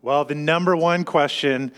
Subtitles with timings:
[0.00, 1.72] Well, the number one question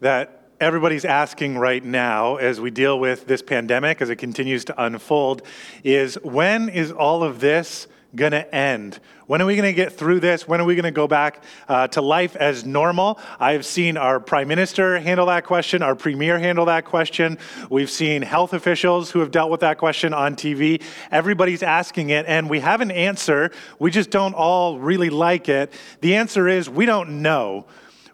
[0.00, 4.82] that everybody's asking right now as we deal with this pandemic, as it continues to
[4.82, 5.42] unfold,
[5.84, 7.86] is when is all of this
[8.16, 8.98] going to end?
[9.26, 10.46] When are we going to get through this?
[10.46, 13.18] When are we going to go back uh, to life as normal?
[13.40, 17.38] I've seen our prime minister handle that question, our premier handle that question.
[17.68, 20.82] We've seen health officials who have dealt with that question on TV.
[21.10, 23.50] Everybody's asking it, and we have an answer.
[23.78, 25.72] We just don't all really like it.
[26.00, 27.66] The answer is we don't know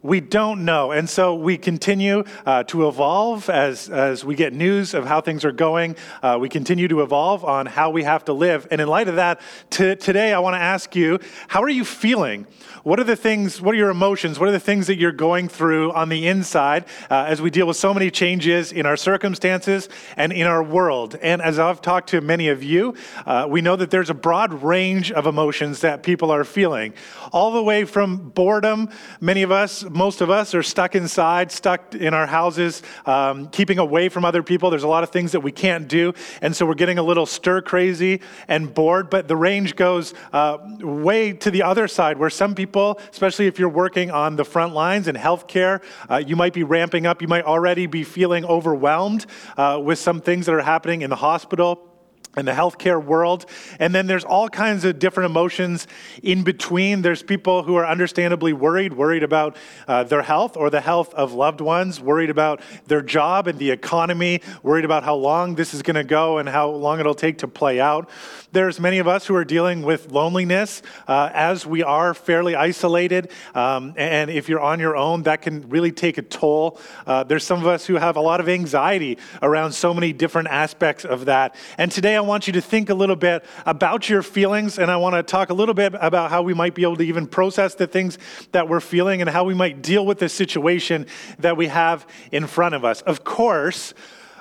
[0.03, 0.91] we don't know.
[0.91, 5.45] And so we continue uh, to evolve as, as we get news of how things
[5.45, 5.97] are going.
[6.23, 8.67] Uh, we continue to evolve on how we have to live.
[8.71, 11.85] And in light of that, t- today I want to ask you how are you
[11.85, 12.47] feeling?
[12.83, 14.41] What are the things, what are your emotions?
[14.41, 17.67] What are the things that you're going through on the inside uh, as we deal
[17.67, 21.17] with so many changes in our circumstances and in our world?
[21.23, 24.65] And as I've talked to many of you, uh, we know that there's a broad
[24.65, 26.93] range of emotions that people are feeling,
[27.31, 28.89] all the way from boredom.
[29.21, 33.79] Many of us, most of us, are stuck inside, stuck in our houses, um, keeping
[33.79, 34.71] away from other people.
[34.71, 36.13] There's a lot of things that we can't do.
[36.41, 39.11] And so we're getting a little stir crazy and bored.
[39.11, 43.59] But the range goes uh, way to the other side where some people especially if
[43.59, 45.83] you're working on the front lines in healthcare.
[46.11, 47.23] Uh, you might be ramping up.
[47.23, 49.27] You might already be feeling overwhelmed
[49.57, 51.92] uh, with some things that are happening in the hospital
[52.37, 53.47] in the healthcare world.
[53.79, 55.87] And then there's all kinds of different emotions
[56.23, 57.03] in between.
[57.03, 61.33] There's people who are understandably worried, worried about uh, their health or the health of
[61.33, 65.83] loved ones, worried about their job and the economy, worried about how long this is
[65.83, 68.09] going to go and how long it'll take to play out.
[68.53, 73.31] There's many of us who are dealing with loneliness uh, as we are fairly isolated.
[73.55, 76.79] Um, and if you're on your own, that can really take a toll.
[77.07, 80.49] Uh, there's some of us who have a lot of anxiety around so many different
[80.49, 81.55] aspects of that.
[81.79, 84.97] And today, I want you to think a little bit about your feelings, and I
[84.97, 87.75] want to talk a little bit about how we might be able to even process
[87.75, 88.19] the things
[88.53, 91.07] that we're feeling and how we might deal with the situation
[91.39, 93.03] that we have in front of us.
[93.03, 93.95] Of course,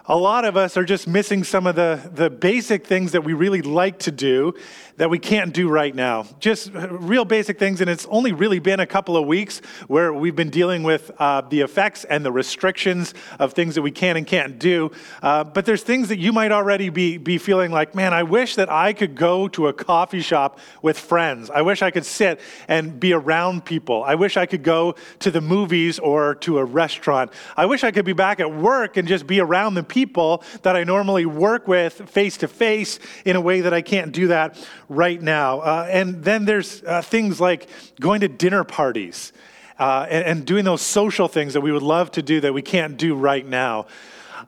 [0.05, 3.33] a lot of us are just missing some of the, the basic things that we
[3.33, 4.53] really like to do
[4.97, 6.25] that we can't do right now.
[6.39, 10.35] Just real basic things, and it's only really been a couple of weeks where we've
[10.35, 14.27] been dealing with uh, the effects and the restrictions of things that we can and
[14.27, 14.91] can't do.
[15.23, 18.55] Uh, but there's things that you might already be, be feeling like, man, I wish
[18.55, 21.49] that I could go to a coffee shop with friends.
[21.49, 24.03] I wish I could sit and be around people.
[24.03, 27.31] I wish I could go to the movies or to a restaurant.
[27.55, 30.75] I wish I could be back at work and just be around the people that
[30.75, 34.57] I normally work with face to face in a way that I can't do that
[34.89, 35.59] right now.
[35.59, 37.69] Uh, and then there's uh, things like
[37.99, 39.33] going to dinner parties
[39.79, 42.61] uh, and, and, doing those social things that we would love to do that we
[42.61, 43.87] can't do right now.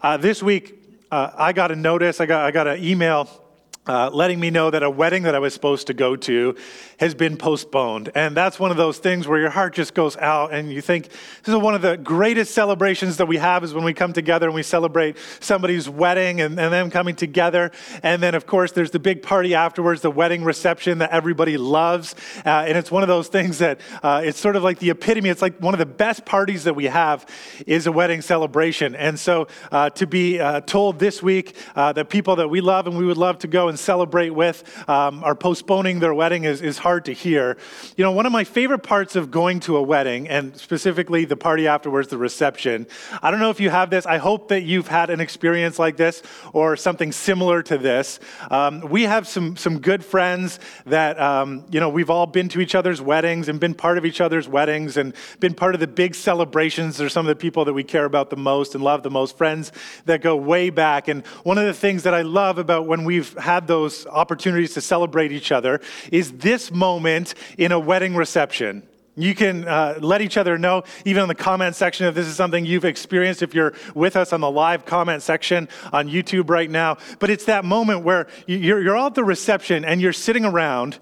[0.01, 0.79] Uh, this week,
[1.11, 3.42] uh, I got a notice, I got, I got an email
[3.85, 6.55] uh, letting me know that a wedding that I was supposed to go to
[6.99, 8.09] has been postponed.
[8.15, 11.09] And that's one of those things where your heart just goes out and you think,
[11.43, 14.47] this is one of the greatest celebrations that we have is when we come together
[14.47, 17.71] and we celebrate somebody's wedding and, and them coming together.
[18.03, 22.15] And then, of course, there's the big party afterwards, the wedding reception that everybody loves.
[22.45, 25.27] Uh, and it's one of those things that uh, it's sort of like the epitome.
[25.27, 27.25] It's like one of the best parties that we have
[27.67, 28.95] is a wedding celebration.
[28.95, 32.97] And so uh, to be uh, told this week that people that we love and
[32.97, 36.77] we would love to go and celebrate with um, are postponing their wedding is, is
[36.77, 37.57] hard to hear.
[37.97, 41.35] You know, one of my favorite parts of going to a wedding, and specifically the
[41.35, 42.85] party afterwards, the reception,
[43.23, 44.05] I don't know if you have this.
[44.05, 46.21] I hope that you've had an experience like this
[46.53, 48.19] or something similar to this.
[48.51, 52.61] Um, we have some, some good friends that, um, you know, we've all been to
[52.61, 55.87] each other's weddings and been part of each other's weddings and been part of the
[55.87, 56.97] big celebrations.
[56.97, 59.35] They're some of the people that we care about the most and love the most,
[59.35, 59.71] friends
[60.05, 61.07] that go way back.
[61.07, 64.73] And one of the things that I love about when we've had had those opportunities
[64.73, 65.79] to celebrate each other
[66.11, 68.83] is this moment in a wedding reception.
[69.15, 72.35] You can uh, let each other know, even in the comment section, if this is
[72.35, 76.69] something you've experienced, if you're with us on the live comment section on YouTube right
[76.69, 76.97] now.
[77.19, 80.97] But it's that moment where you're, you're all at the reception and you're sitting around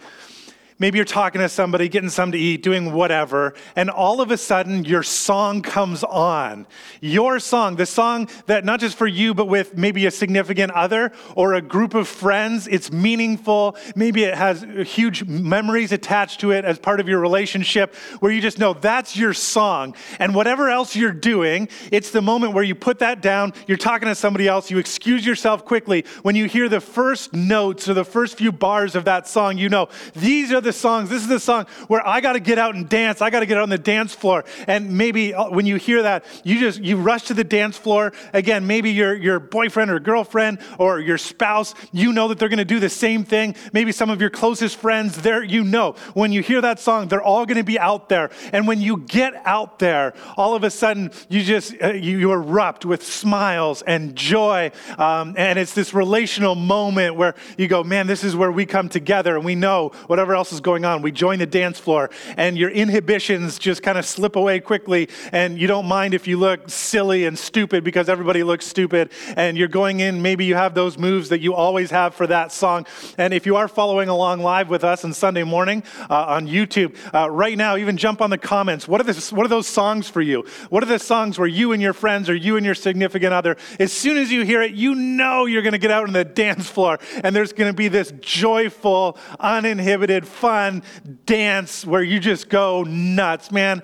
[0.81, 4.37] Maybe you're talking to somebody, getting something to eat, doing whatever, and all of a
[4.37, 6.65] sudden your song comes on.
[7.01, 11.11] Your song, the song that not just for you, but with maybe a significant other
[11.35, 13.77] or a group of friends, it's meaningful.
[13.95, 18.41] Maybe it has huge memories attached to it as part of your relationship where you
[18.41, 19.93] just know that's your song.
[20.17, 24.07] And whatever else you're doing, it's the moment where you put that down, you're talking
[24.07, 26.05] to somebody else, you excuse yourself quickly.
[26.23, 29.69] When you hear the first notes or the first few bars of that song, you
[29.69, 31.09] know these are the the songs.
[31.09, 33.21] This is the song where I got to get out and dance.
[33.21, 34.45] I got to get out on the dance floor.
[34.67, 38.13] And maybe uh, when you hear that, you just you rush to the dance floor.
[38.33, 42.59] Again, maybe your your boyfriend or girlfriend or your spouse, you know that they're going
[42.59, 43.55] to do the same thing.
[43.73, 45.95] Maybe some of your closest friends, there you know.
[46.13, 48.29] When you hear that song, they're all going to be out there.
[48.53, 52.31] And when you get out there, all of a sudden you just uh, you, you,
[52.31, 54.71] erupt with smiles and joy.
[54.97, 58.87] Um, and it's this relational moment where you go, man, this is where we come
[58.87, 61.01] together and we know whatever else is going on.
[61.01, 65.09] We join the dance floor and your inhibitions just kind of slip away quickly.
[65.31, 69.11] And you don't mind if you look silly and stupid because everybody looks stupid.
[69.35, 72.51] And you're going in, maybe you have those moves that you always have for that
[72.51, 72.85] song.
[73.17, 76.95] And if you are following along live with us on Sunday morning uh, on YouTube,
[77.13, 78.87] uh, right now, even jump on the comments.
[78.87, 80.45] What are, the, what are those songs for you?
[80.69, 83.57] What are the songs where you and your friends or you and your significant other,
[83.79, 86.25] as soon as you hear it, you know you're going to get out on the
[86.25, 90.81] dance floor and there's going to be this joyful, uninhibited, fun
[91.27, 93.51] dance where you just go nuts.
[93.51, 93.83] Man,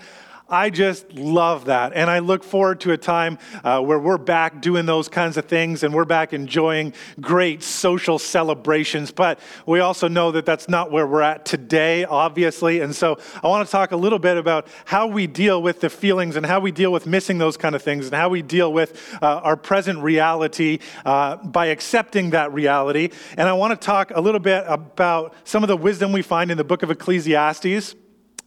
[0.50, 1.92] I just love that.
[1.94, 5.46] And I look forward to a time uh, where we're back doing those kinds of
[5.46, 9.12] things and we're back enjoying great social celebrations.
[9.12, 12.80] But we also know that that's not where we're at today, obviously.
[12.80, 15.90] And so I want to talk a little bit about how we deal with the
[15.90, 18.72] feelings and how we deal with missing those kind of things and how we deal
[18.72, 23.10] with uh, our present reality uh, by accepting that reality.
[23.36, 26.52] And I want to talk a little bit about some of the wisdom we find
[26.52, 27.96] in the book of Ecclesiastes.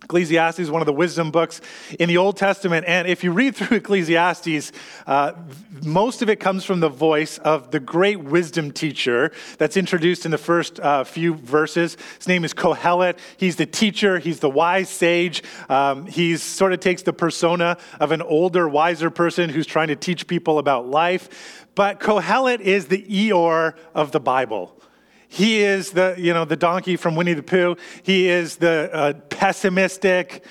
[0.04, 1.60] Ecclesiastes is one of the wisdom books
[1.98, 2.86] in the Old Testament.
[2.88, 4.72] And if you read through Ecclesiastes,
[5.06, 5.32] uh,
[5.82, 10.30] most of it comes from the voice of the great wisdom teacher that's introduced in
[10.30, 11.96] the first uh, few verses.
[12.18, 13.18] His name is Kohelet.
[13.36, 15.42] He's the teacher, he's the wise sage.
[15.68, 19.96] Um, he sort of takes the persona of an older, wiser person who's trying to
[19.96, 21.66] teach people about life.
[21.74, 24.79] But Kohelet is the Eeyore of the Bible.
[25.32, 27.76] He is the, you know, the donkey from Winnie the Pooh.
[28.02, 30.44] He is the uh, pessimistic,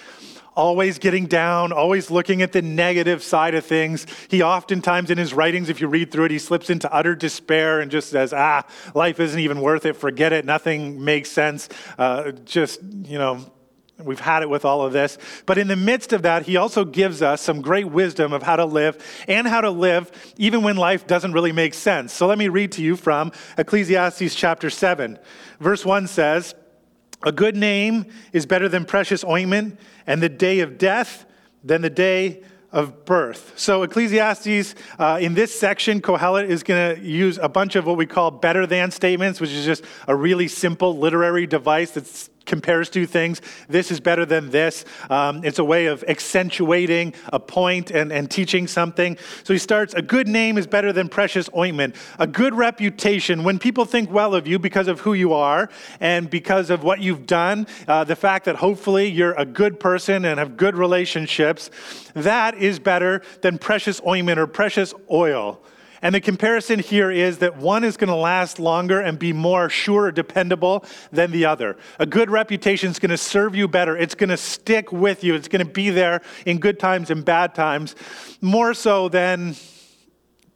[0.56, 4.08] always getting down, always looking at the negative side of things.
[4.30, 7.82] He oftentimes in his writings, if you read through it, he slips into utter despair
[7.82, 8.64] and just says, ah,
[8.96, 9.98] life isn't even worth it.
[9.98, 10.46] Forget it.
[10.46, 11.68] Nothing makes sense.
[11.98, 13.52] Uh, just, you know,
[14.04, 15.18] We've had it with all of this.
[15.46, 18.56] But in the midst of that, he also gives us some great wisdom of how
[18.56, 18.98] to live
[19.28, 22.14] and how to live even when life doesn't really make sense.
[22.14, 25.20] So let me read to you from Ecclesiastes chapter 7.
[25.60, 26.56] Verse 1 says,
[27.24, 31.26] A good name is better than precious ointment, and the day of death
[31.64, 33.54] than the day of birth.
[33.56, 37.98] So, Ecclesiastes, uh, in this section, Kohelet is going to use a bunch of what
[37.98, 42.90] we call better than statements, which is just a really simple literary device that's compares
[42.90, 43.42] two things.
[43.70, 44.84] This is better than this.
[45.10, 49.18] Um, it's a way of accentuating a point and, and teaching something.
[49.44, 51.96] So he starts A good name is better than precious ointment.
[52.18, 55.70] A good reputation, when people think well of you because of who you are
[56.00, 60.26] and because of what you've done, uh, the fact that hopefully you're a good person
[60.26, 61.70] and have good relationships,
[62.16, 65.62] that is better than precious ointment or precious oil.
[66.02, 69.70] And the comparison here is that one is going to last longer and be more
[69.70, 71.78] sure or dependable than the other.
[72.00, 73.98] A good reputation is going to serve you better.
[73.98, 75.36] It's going to stick with you.
[75.36, 77.96] It's going to be there in good times and bad times,
[78.42, 79.56] more so than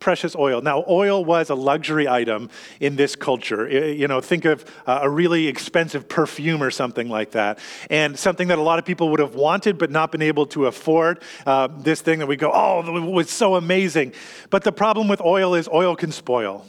[0.03, 0.61] precious oil.
[0.61, 2.49] Now, oil was a luxury item
[2.81, 3.69] in this culture.
[3.69, 7.57] You know, think of a really expensive perfume or something like that,
[7.89, 10.65] and something that a lot of people would have wanted but not been able to
[10.65, 11.23] afford.
[11.45, 14.11] Uh, this thing that we go, oh, it was so amazing.
[14.49, 16.65] But the problem with oil is oil can spoil.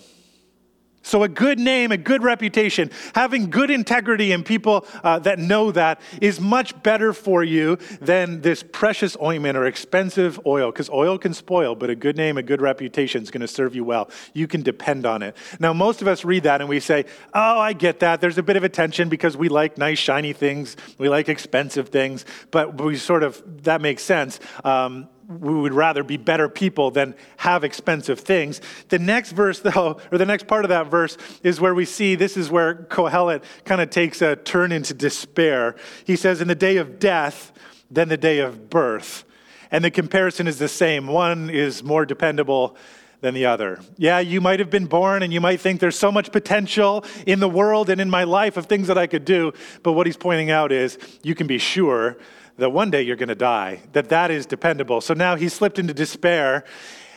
[1.05, 5.71] So, a good name, a good reputation, having good integrity and people uh, that know
[5.71, 11.19] that is much better for you than this precious ointment or expensive oil, because oil
[11.19, 14.08] can spoil, but a good name, a good reputation is going to serve you well.
[14.32, 15.37] You can depend on it.
[15.61, 18.23] Now, most of us read that and we say, Oh, I get that.
[18.23, 22.25] There's a bit of attention because we like nice, shiny things, we like expensive things,
[22.51, 24.41] but we sort of, that makes sense.
[24.65, 25.08] Um,
[25.41, 28.60] we would rather be better people than have expensive things.
[28.88, 32.14] The next verse, though, or the next part of that verse, is where we see
[32.14, 35.76] this is where Kohelet kind of takes a turn into despair.
[36.05, 37.53] He says, In the day of death,
[37.91, 39.24] then the day of birth.
[39.70, 41.06] And the comparison is the same.
[41.06, 42.76] One is more dependable
[43.24, 43.81] than the other.
[43.96, 47.41] Yeah, you might have been born and you might think there's so much potential in
[47.41, 49.53] the world and in my life of things that I could do.
[49.82, 52.19] But what he's pointing out is you can be sure
[52.56, 55.01] that one day you're going to die, that that is dependable.
[55.01, 56.65] So now he slipped into despair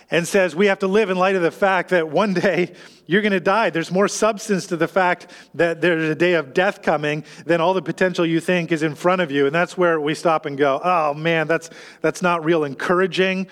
[0.10, 2.74] and says we have to live in light of the fact that one day
[3.06, 3.70] you're going to die.
[3.70, 7.74] There's more substance to the fact that there's a day of death coming than all
[7.74, 9.46] the potential you think is in front of you.
[9.46, 11.70] And that's where we stop and go, oh man, that's,
[12.01, 13.48] that's not real encouraging.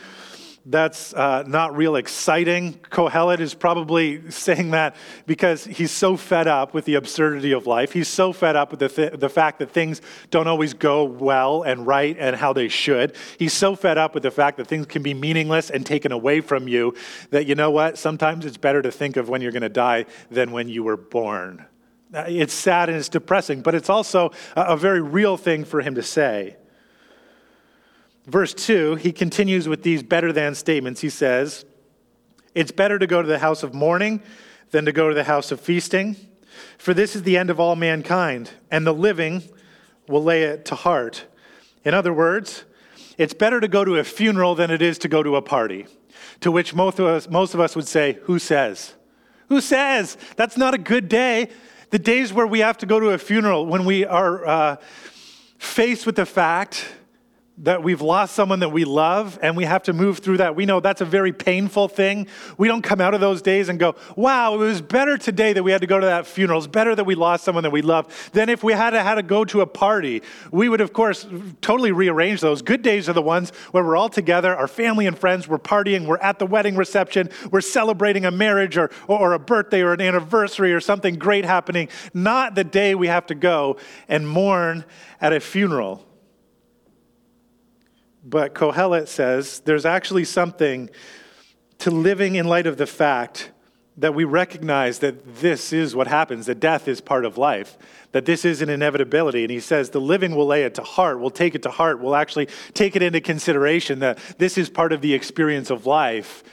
[0.68, 2.74] That's uh, not real exciting.
[2.74, 4.96] Kohelet is probably saying that
[5.28, 7.92] because he's so fed up with the absurdity of life.
[7.92, 11.62] He's so fed up with the, th- the fact that things don't always go well
[11.62, 13.16] and right and how they should.
[13.38, 16.42] He's so fed up with the fact that things can be meaningless and taken away
[16.42, 16.96] from you
[17.30, 18.00] that, you know what?
[18.00, 20.98] Sometimes it's better to think of when you're going to die than when you were
[20.98, 21.66] born.
[22.12, 25.82] Uh, it's sad and it's depressing, but it's also a, a very real thing for
[25.82, 26.56] him to say.
[28.26, 31.02] Verse 2, he continues with these better than statements.
[31.02, 31.66] He says,
[32.56, 34.22] It's better to go to the house of mourning
[34.72, 36.16] than to go to the house of feasting,
[36.78, 39.44] for this is the end of all mankind, and the living
[40.08, 41.26] will lay it to heart.
[41.84, 42.66] In other words,
[43.18, 45.86] it's better to go to a funeral than it is to go to a party.
[46.42, 48.96] To which most of us, most of us would say, Who says?
[49.50, 50.18] Who says?
[50.36, 51.50] That's not a good day.
[51.92, 54.76] The days where we have to go to a funeral, when we are uh,
[55.60, 56.88] faced with the fact
[57.60, 60.58] that we've lost someone that we love and we have to move through that.
[60.58, 62.28] We know that's a very painful thing.
[62.58, 65.64] We don't come out of those days and go, wow, it was better today that
[65.64, 66.58] we had to go to that funeral.
[66.58, 69.16] It's better that we lost someone that we love than if we had to, had
[69.16, 70.22] to go to a party.
[70.52, 71.26] We would, of course,
[71.62, 72.62] totally rearrange those.
[72.62, 76.08] Good days are the ones where we're all together, our family and friends, we're partying,
[76.08, 80.02] we're at the wedding reception, we're celebrating a marriage or, or a birthday or an
[80.02, 83.78] anniversary or something great happening, not the day we have to go
[84.10, 84.84] and mourn
[85.22, 86.06] at a funeral.
[88.26, 90.90] But Kohelet says there's actually something
[91.80, 93.52] to living in light of the fact
[93.98, 97.78] that we recognize that this is what happens, that death is part of life,
[98.12, 99.44] that this is an inevitability.
[99.44, 102.02] And he says the living will lay it to heart, will take it to heart,
[102.02, 106.44] will actually take it into consideration that this is part of the experience of life.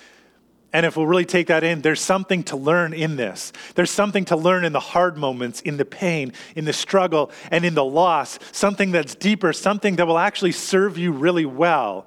[0.73, 3.53] And if we'll really take that in, there's something to learn in this.
[3.75, 7.65] There's something to learn in the hard moments, in the pain, in the struggle, and
[7.65, 8.39] in the loss.
[8.53, 12.07] Something that's deeper, something that will actually serve you really well.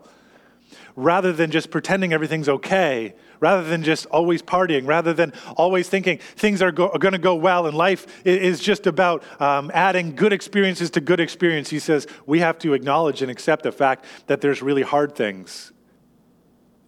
[0.95, 6.17] Rather than just pretending everything's okay, rather than just always partying, rather than always thinking
[6.17, 10.15] things are, go- are going to go well and life is just about um, adding
[10.15, 11.69] good experiences to good experience.
[11.69, 15.73] He says we have to acknowledge and accept the fact that there's really hard things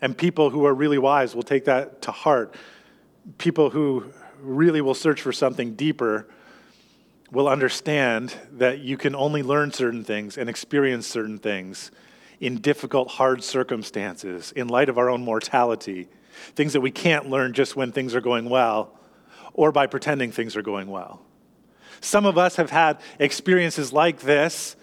[0.01, 2.53] and people who are really wise will take that to heart.
[3.37, 6.27] People who really will search for something deeper
[7.31, 11.91] will understand that you can only learn certain things and experience certain things
[12.39, 16.07] in difficult, hard circumstances, in light of our own mortality,
[16.55, 18.97] things that we can't learn just when things are going well
[19.53, 21.21] or by pretending things are going well.
[21.99, 24.76] Some of us have had experiences like this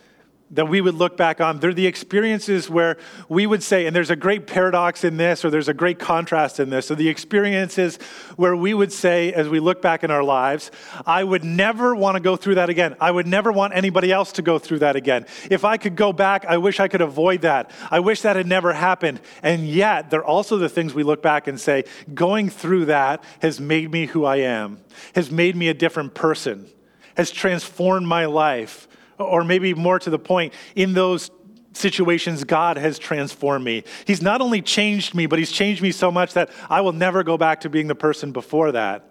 [0.54, 1.58] that we would look back on.
[1.58, 2.96] They're the experiences where
[3.28, 6.60] we would say, and there's a great paradox in this, or there's a great contrast
[6.60, 6.86] in this.
[6.86, 7.98] So, the experiences
[8.36, 10.70] where we would say, as we look back in our lives,
[11.06, 12.96] I would never want to go through that again.
[13.00, 15.26] I would never want anybody else to go through that again.
[15.50, 17.70] If I could go back, I wish I could avoid that.
[17.90, 19.20] I wish that had never happened.
[19.42, 21.84] And yet, they're also the things we look back and say,
[22.14, 24.78] going through that has made me who I am,
[25.14, 26.68] has made me a different person,
[27.16, 31.30] has transformed my life or maybe more to the point, in those
[31.76, 33.84] situations, God has transformed me.
[34.06, 37.22] He's not only changed me, but He's changed me so much that I will never
[37.22, 39.10] go back to being the person before that.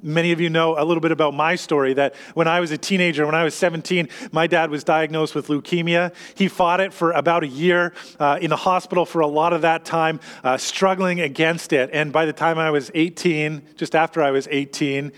[0.00, 2.78] Many of you know a little bit about my story that when I was a
[2.78, 6.14] teenager, when I was 17, my dad was diagnosed with leukemia.
[6.36, 9.62] He fought it for about a year uh, in the hospital for a lot of
[9.62, 11.90] that time, uh, struggling against it.
[11.92, 15.10] And by the time I was 18, just after I was 18,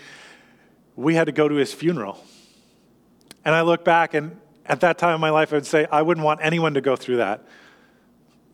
[0.95, 2.23] we had to go to his funeral.
[3.43, 6.01] And I look back, and at that time in my life, I would say, I
[6.01, 7.45] wouldn't want anyone to go through that.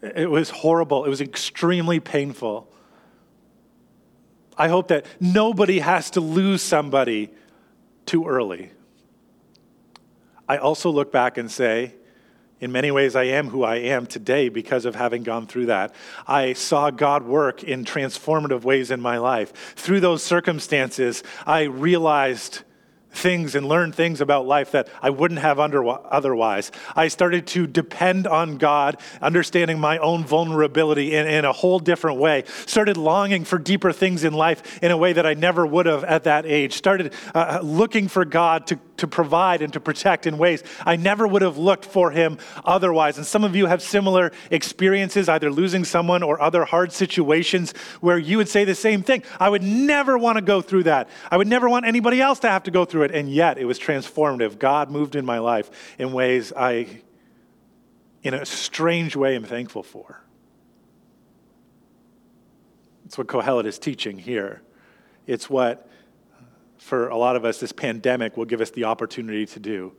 [0.01, 2.71] It was horrible, it was extremely painful.
[4.57, 7.29] I hope that nobody has to lose somebody
[8.05, 8.71] too early.
[10.47, 11.93] I also look back and say,
[12.59, 15.93] in many ways, I am who I am today because of having gone through that.
[16.25, 19.75] I saw God work in transformative ways in my life.
[19.75, 22.63] Through those circumstances, I realized
[23.11, 26.71] things and learn things about life that I wouldn't have under, otherwise.
[26.95, 32.19] I started to depend on God, understanding my own vulnerability in, in a whole different
[32.19, 32.43] way.
[32.65, 36.03] Started longing for deeper things in life in a way that I never would have
[36.03, 36.73] at that age.
[36.73, 41.27] Started uh, looking for God to to provide and to protect in ways I never
[41.27, 43.17] would have looked for him otherwise.
[43.17, 48.17] And some of you have similar experiences, either losing someone or other hard situations where
[48.17, 49.23] you would say the same thing.
[49.39, 51.09] I would never want to go through that.
[51.31, 53.11] I would never want anybody else to have to go through it.
[53.11, 54.59] And yet it was transformative.
[54.59, 57.01] God moved in my life in ways I,
[58.23, 60.23] in a strange way, am thankful for.
[63.05, 64.61] It's what Kohelet is teaching here.
[65.25, 65.89] It's what
[66.87, 69.93] for a lot of us, this pandemic will give us the opportunity to do.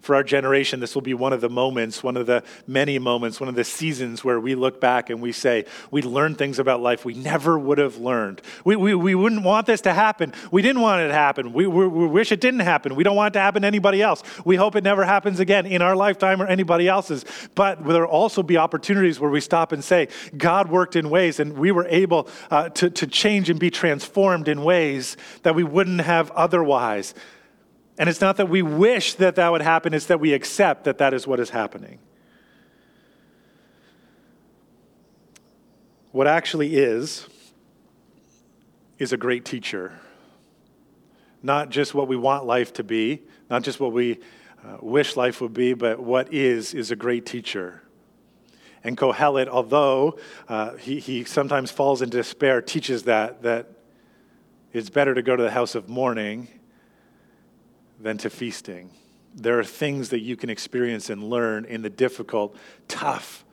[0.00, 3.38] For our generation, this will be one of the moments, one of the many moments,
[3.38, 6.80] one of the seasons where we look back and we say, we learned things about
[6.80, 8.40] life we never would have learned.
[8.64, 10.32] We, we, we wouldn't want this to happen.
[10.50, 11.52] We didn't want it to happen.
[11.52, 12.96] We, we, we wish it didn't happen.
[12.96, 14.22] We don't want it to happen to anybody else.
[14.44, 17.24] We hope it never happens again in our lifetime or anybody else's.
[17.54, 21.40] But there will also be opportunities where we stop and say, God worked in ways
[21.40, 25.64] and we were able uh, to, to change and be transformed in ways that we
[25.64, 27.14] wouldn't have otherwise.
[28.00, 30.96] And it's not that we wish that that would happen, it's that we accept that
[30.98, 31.98] that is what is happening.
[36.10, 37.28] What actually is,
[38.98, 39.92] is a great teacher.
[41.42, 44.20] Not just what we want life to be, not just what we
[44.64, 47.82] uh, wish life would be, but what is, is a great teacher.
[48.82, 53.66] And Kohelet, although uh, he, he sometimes falls into despair, teaches that, that
[54.72, 56.48] it's better to go to the house of mourning
[58.00, 58.90] than to feasting.
[59.34, 62.56] There are things that you can experience and learn in the difficult,
[62.88, 63.44] tough,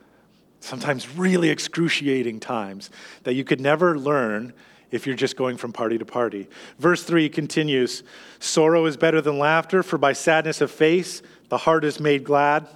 [0.60, 2.90] sometimes really excruciating times
[3.22, 4.52] that you could never learn
[4.90, 6.48] if you're just going from party to party.
[6.78, 8.02] Verse 3 continues
[8.40, 12.66] Sorrow is better than laughter, for by sadness of face the heart is made glad.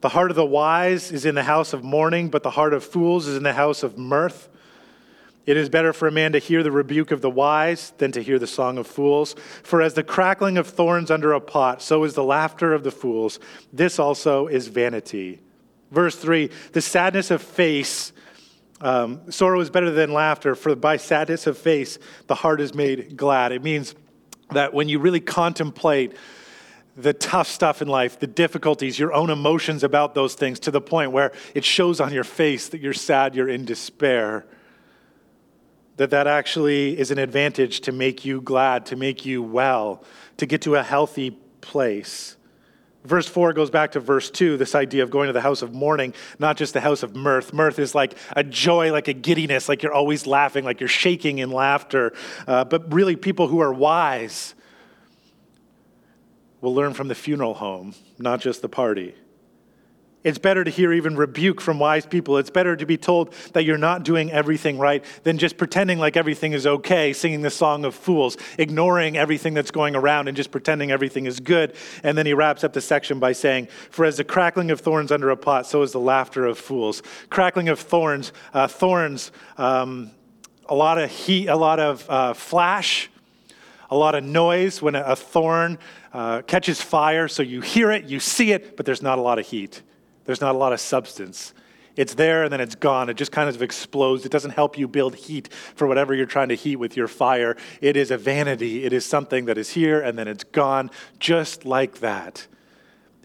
[0.00, 2.84] The heart of the wise is in the house of mourning, but the heart of
[2.84, 4.48] fools is in the house of mirth.
[5.46, 8.22] It is better for a man to hear the rebuke of the wise than to
[8.22, 9.34] hear the song of fools.
[9.62, 12.90] For as the crackling of thorns under a pot, so is the laughter of the
[12.90, 13.38] fools.
[13.72, 15.40] This also is vanity.
[15.90, 18.12] Verse 3 The sadness of face,
[18.80, 23.16] um, sorrow is better than laughter, for by sadness of face, the heart is made
[23.16, 23.52] glad.
[23.52, 23.94] It means
[24.52, 26.16] that when you really contemplate
[26.96, 30.80] the tough stuff in life, the difficulties, your own emotions about those things to the
[30.80, 34.46] point where it shows on your face that you're sad, you're in despair
[35.96, 40.02] that that actually is an advantage to make you glad, to make you well,
[40.36, 42.36] to get to a healthy place.
[43.04, 45.74] Verse 4 goes back to verse 2, this idea of going to the house of
[45.74, 47.52] mourning, not just the house of mirth.
[47.52, 51.38] Mirth is like a joy, like a giddiness, like you're always laughing, like you're shaking
[51.38, 52.14] in laughter.
[52.46, 54.54] Uh, but really, people who are wise
[56.62, 59.14] will learn from the funeral home, not just the party.
[60.24, 62.38] It's better to hear even rebuke from wise people.
[62.38, 66.16] It's better to be told that you're not doing everything right than just pretending like
[66.16, 70.50] everything is okay, singing the song of fools, ignoring everything that's going around and just
[70.50, 71.76] pretending everything is good.
[72.02, 75.12] And then he wraps up the section by saying, For as the crackling of thorns
[75.12, 77.02] under a pot, so is the laughter of fools.
[77.28, 80.10] Crackling of thorns, uh, thorns, um,
[80.66, 83.10] a lot of heat, a lot of uh, flash,
[83.90, 85.78] a lot of noise when a, thorn
[86.14, 87.28] uh, catches fire.
[87.28, 89.82] So you hear it, you see it, but there's not a lot of heat.
[90.24, 91.54] There's not a lot of substance.
[91.96, 93.08] It's there and then it's gone.
[93.08, 94.24] It just kind of explodes.
[94.24, 97.56] It doesn't help you build heat for whatever you're trying to heat with your fire.
[97.80, 98.84] It is a vanity.
[98.84, 102.46] It is something that is here and then it's gone, just like that.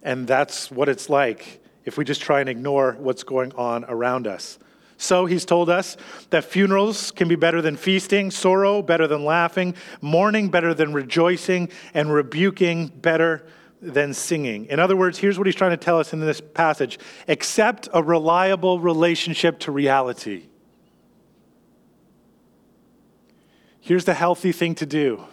[0.03, 4.27] And that's what it's like if we just try and ignore what's going on around
[4.27, 4.59] us.
[4.97, 5.95] So he's told us
[6.29, 11.69] that funerals can be better than feasting, sorrow better than laughing, mourning better than rejoicing,
[11.93, 13.47] and rebuking better
[13.81, 14.65] than singing.
[14.65, 18.03] In other words, here's what he's trying to tell us in this passage accept a
[18.03, 20.47] reliable relationship to reality.
[23.79, 25.23] Here's the healthy thing to do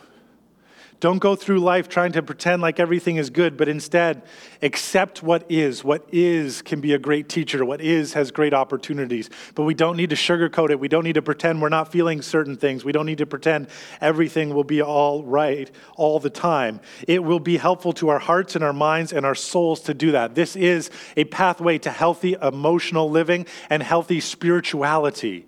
[1.01, 4.23] don't go through life trying to pretend like everything is good, but instead
[4.63, 5.85] accept what is.
[5.85, 7.65] What is can be a great teacher.
[7.65, 9.29] What is has great opportunities.
[9.55, 10.81] But we don't need to sugarcoat it.
[10.81, 12.85] We don't need to pretend we're not feeling certain things.
[12.85, 13.69] We don't need to pretend
[14.01, 16.81] everything will be all right all the time.
[17.07, 20.13] It will be helpful to our hearts and our minds and our souls to do
[20.13, 20.35] that.
[20.35, 25.47] This is a pathway to healthy emotional living and healthy spirituality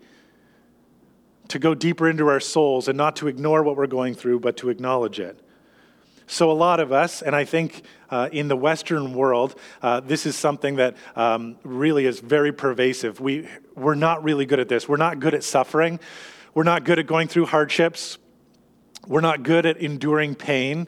[1.49, 4.57] to go deeper into our souls and not to ignore what we're going through, but
[4.59, 5.41] to acknowledge it.
[6.31, 10.27] So, a lot of us, and I think uh, in the Western world, uh, this
[10.27, 13.19] is something that um, really is very pervasive.
[13.19, 14.87] We, we're not really good at this.
[14.87, 15.99] We're not good at suffering.
[16.53, 18.19] We're not good at going through hardships.
[19.07, 20.87] We're not good at enduring pain.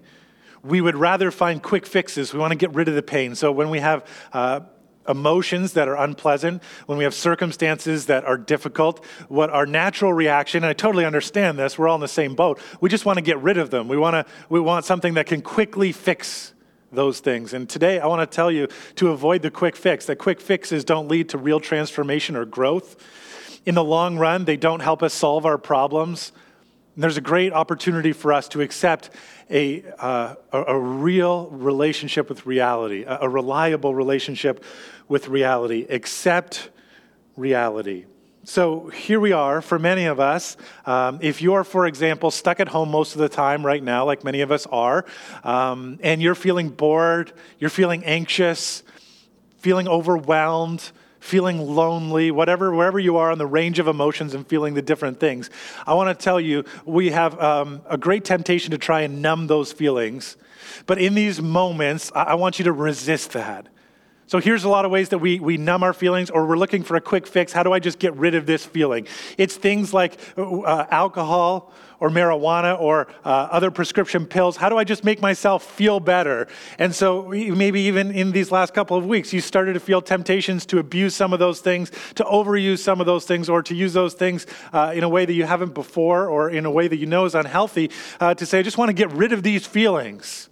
[0.63, 2.35] We would rather find quick fixes.
[2.35, 3.35] We want to get rid of the pain.
[3.35, 4.61] So, when we have uh,
[5.09, 10.63] emotions that are unpleasant, when we have circumstances that are difficult, what our natural reaction,
[10.63, 12.61] and I totally understand this, we're all in the same boat.
[12.81, 13.89] We just want to get rid of them.
[13.89, 16.55] We want to we want something that can quickly fix
[16.93, 17.53] those things.
[17.53, 20.07] And today I want to tell you to avoid the quick fix.
[20.07, 22.97] That quick fixes don't lead to real transformation or growth.
[23.67, 26.33] In the long run, they don't help us solve our problems.
[27.01, 29.09] And there's a great opportunity for us to accept
[29.49, 34.63] a, uh, a, a, real relationship with reality, a, a reliable relationship
[35.09, 35.87] with reality.
[35.89, 36.69] Accept
[37.39, 38.05] reality.
[38.45, 40.59] So here we are for many of us.
[40.85, 44.23] Um, if you're, for example, stuck at home most of the time right now, like
[44.23, 45.07] many of us are,
[45.43, 48.83] um, and you're feeling bored, you're feeling anxious,
[49.57, 54.75] feeling overwhelmed, feeling lonely, whatever, wherever you are on the range of emotions and feeling
[54.75, 55.51] the different things,
[55.87, 59.47] I want to tell you we have um, a great temptation to try and numb
[59.47, 60.37] those feelings.
[60.87, 63.69] But in these moments, I, I want you to resist that.
[64.31, 66.85] So here's a lot of ways that we, we numb our feelings or we're looking
[66.85, 67.53] for a quick fix.
[67.53, 69.09] How do I just get rid of this feeling?
[69.39, 74.57] It's things like uh, alcohol or marijuana or uh, other prescription pills.
[74.57, 76.47] How do I just make myself feel better?
[76.79, 80.65] And so maybe even in these last couple of weeks, you started to feel temptations
[80.67, 83.95] to abuse some of those things, to overuse some of those things, or to use
[83.95, 86.99] those things uh, in a way that you haven't before or in a way that
[86.99, 87.91] you know is unhealthy,
[88.21, 90.50] uh, to say, I just want to get rid of these feelings.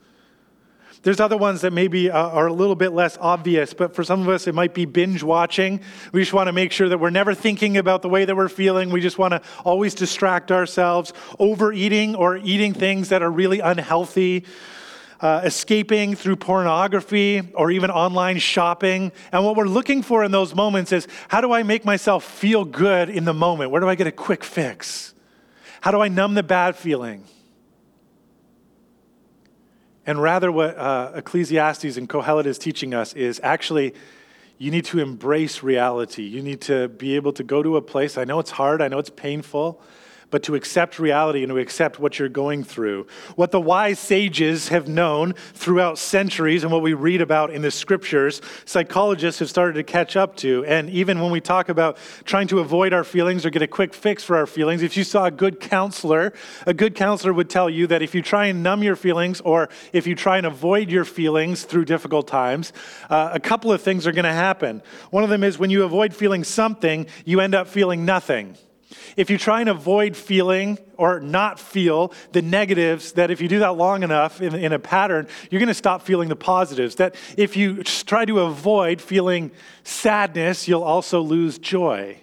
[1.02, 4.20] There's other ones that maybe uh, are a little bit less obvious, but for some
[4.20, 5.80] of us, it might be binge watching.
[6.12, 8.48] We just want to make sure that we're never thinking about the way that we're
[8.48, 8.90] feeling.
[8.90, 11.12] We just want to always distract ourselves.
[11.38, 14.44] Overeating or eating things that are really unhealthy.
[15.20, 19.10] Uh, escaping through pornography or even online shopping.
[19.32, 22.64] And what we're looking for in those moments is how do I make myself feel
[22.64, 23.72] good in the moment?
[23.72, 25.14] Where do I get a quick fix?
[25.80, 27.24] How do I numb the bad feeling?
[30.08, 33.94] And rather, what uh, Ecclesiastes and Kohelet is teaching us is actually
[34.56, 36.22] you need to embrace reality.
[36.22, 38.16] You need to be able to go to a place.
[38.16, 39.82] I know it's hard, I know it's painful
[40.30, 43.06] but to accept reality and to accept what you're going through.
[43.36, 47.70] What the wise sages have known throughout centuries and what we read about in the
[47.70, 50.64] scriptures, psychologists have started to catch up to.
[50.66, 53.94] And even when we talk about trying to avoid our feelings or get a quick
[53.94, 56.32] fix for our feelings, if you saw a good counselor,
[56.66, 59.68] a good counselor would tell you that if you try and numb your feelings or
[59.92, 62.72] if you try and avoid your feelings through difficult times,
[63.08, 64.82] uh, a couple of things are going to happen.
[65.10, 68.56] One of them is when you avoid feeling something, you end up feeling nothing.
[69.16, 73.58] If you try and avoid feeling or not feel the negatives, that if you do
[73.60, 76.94] that long enough in, in a pattern, you're going to stop feeling the positives.
[76.96, 79.50] That if you try to avoid feeling
[79.84, 82.18] sadness, you'll also lose joy.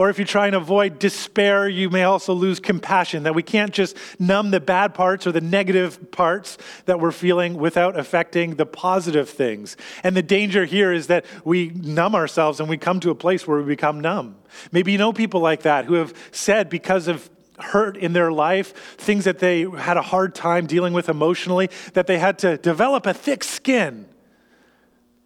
[0.00, 3.24] Or if you try and avoid despair, you may also lose compassion.
[3.24, 7.58] That we can't just numb the bad parts or the negative parts that we're feeling
[7.58, 9.76] without affecting the positive things.
[10.02, 13.46] And the danger here is that we numb ourselves and we come to a place
[13.46, 14.36] where we become numb.
[14.72, 18.72] Maybe you know people like that who have said because of hurt in their life,
[18.96, 23.04] things that they had a hard time dealing with emotionally, that they had to develop
[23.04, 24.06] a thick skin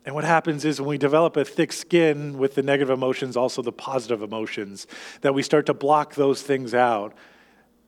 [0.05, 3.63] and what happens is when we develop a thick skin with the negative emotions, also
[3.63, 4.87] the positive emotions,
[5.23, 7.15] that we start to block those things out.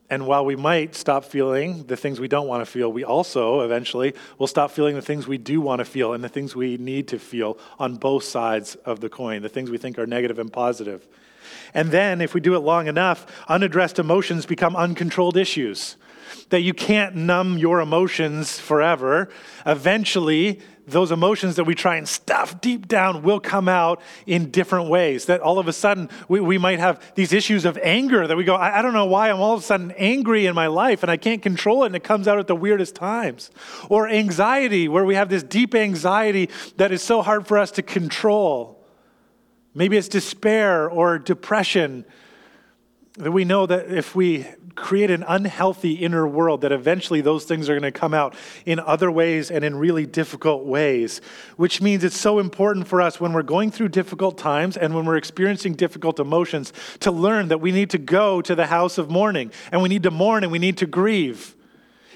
[0.09, 3.59] And while we might stop feeling the things we don't want to feel, we also
[3.59, 6.77] eventually will stop feeling the things we do want to feel and the things we
[6.77, 10.39] need to feel on both sides of the coin, the things we think are negative
[10.39, 11.07] and positive.
[11.73, 15.97] And then, if we do it long enough, unaddressed emotions become uncontrolled issues.
[16.49, 19.29] That you can't numb your emotions forever.
[19.65, 24.89] Eventually, those emotions that we try and stuff deep down will come out in different
[24.89, 25.25] ways.
[25.25, 28.45] That all of a sudden we, we might have these issues of anger that we
[28.45, 31.03] go, I, I don't know why I'm all of a sudden angry in my life
[31.03, 33.51] and I can't control it and it comes out at the weirdest times.
[33.89, 37.81] Or anxiety, where we have this deep anxiety that is so hard for us to
[37.81, 38.81] control.
[39.73, 42.05] Maybe it's despair or depression
[43.15, 44.45] that we know that if we
[44.77, 48.35] create an unhealthy inner world, that eventually those things are going to come out
[48.65, 51.19] in other ways and in really difficult ways,
[51.57, 55.05] which means it's so important for us when we're going through difficult times and when
[55.05, 59.09] we're experiencing difficult emotions to learn that we need to go to the house of
[59.09, 61.56] mourning and we need to mourn and we need to grieve.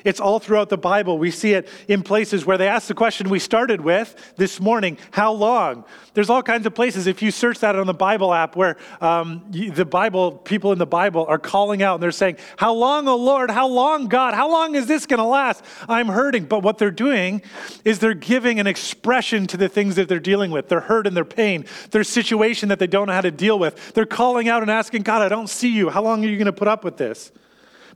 [0.04, 1.18] It's all throughout the Bible.
[1.18, 4.98] We see it in places where they ask the question we started with this morning
[5.12, 5.86] how long?
[6.14, 7.08] There's all kinds of places.
[7.08, 10.86] If you search that on the Bible app, where um, the Bible, people in the
[10.86, 13.50] Bible are calling out and they're saying, How long, O Lord?
[13.50, 14.34] How long, God?
[14.34, 15.64] How long is this going to last?
[15.88, 16.46] I'm hurting.
[16.46, 17.42] But what they're doing
[17.86, 21.16] is they're giving an expression to the things that they're dealing with their hurt and
[21.16, 23.94] their pain, their situation that they don't know how to deal with.
[23.94, 25.90] They're calling out and asking, God, I don't see you.
[25.90, 27.32] How long are you going to put up with this?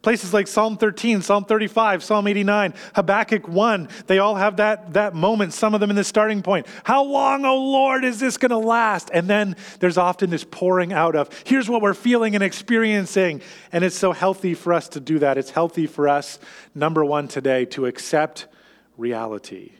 [0.06, 5.16] Places like Psalm 13, Psalm 35, Psalm 89, Habakkuk 1, they all have that, that
[5.16, 6.68] moment, some of them in the starting point.
[6.84, 9.10] How long, oh Lord, is this going to last?
[9.12, 13.42] And then there's often this pouring out of, here's what we're feeling and experiencing.
[13.72, 15.40] And it's so healthy for us to do that.
[15.40, 16.38] It's healthy for us,
[16.76, 18.46] number one, today, to accept
[18.98, 19.72] reality.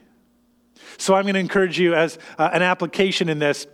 [0.98, 3.68] So I'm going to encourage you as uh, an application in this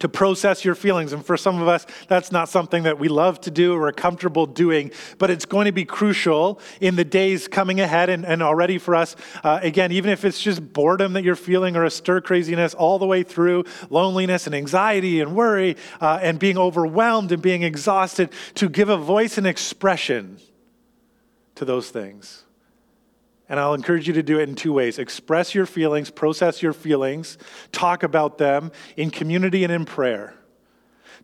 [0.00, 1.12] to process your feelings.
[1.12, 3.92] And for some of us, that's not something that we love to do or are
[3.92, 8.42] comfortable doing, but it's going to be crucial in the days coming ahead and, and
[8.42, 9.14] already for us.
[9.44, 12.98] Uh, again, even if it's just boredom that you're feeling or a stir craziness all
[12.98, 18.30] the way through loneliness and anxiety and worry uh, and being overwhelmed and being exhausted,
[18.54, 20.38] to give a voice and expression
[21.54, 22.44] to those things.
[23.50, 26.72] And I'll encourage you to do it in two ways express your feelings, process your
[26.72, 27.36] feelings,
[27.72, 30.34] talk about them in community and in prayer.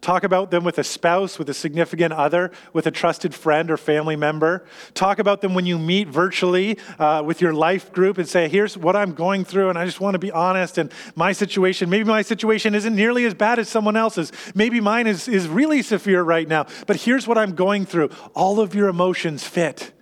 [0.01, 3.77] Talk about them with a spouse, with a significant other, with a trusted friend or
[3.77, 4.67] family member.
[4.93, 8.77] Talk about them when you meet virtually uh, with your life group and say, Here's
[8.77, 10.77] what I'm going through, and I just want to be honest.
[10.77, 14.33] And my situation, maybe my situation isn't nearly as bad as someone else's.
[14.55, 18.11] Maybe mine is, is really severe right now, but here's what I'm going through.
[18.35, 19.93] All of your emotions fit,